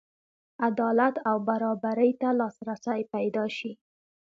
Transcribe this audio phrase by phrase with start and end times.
[0.67, 3.71] عدالت او برابرۍ ته لاسرسی پیدا شي.